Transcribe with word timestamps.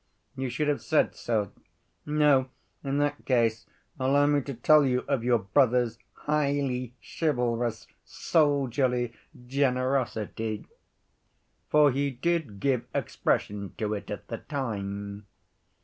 You 0.35 0.49
should 0.49 0.67
have 0.67 0.81
said 0.81 1.13
so. 1.13 1.51
No, 2.07 2.49
in 2.83 2.97
that 2.97 3.23
case 3.23 3.67
allow 3.99 4.25
me 4.25 4.41
to 4.41 4.55
tell 4.55 4.83
you 4.83 5.01
of 5.01 5.23
your 5.23 5.37
brother's 5.37 5.99
highly 6.13 6.95
chivalrous 7.19 7.85
soldierly 8.03 9.13
generosity, 9.45 10.65
for 11.69 11.91
he 11.91 12.09
did 12.09 12.59
give 12.59 12.83
expression 12.95 13.75
to 13.77 13.93
it 13.93 14.09
at 14.09 14.27
the 14.27 14.39
time. 14.39 15.27